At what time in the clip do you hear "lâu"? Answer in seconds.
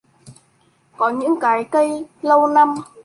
2.21-2.47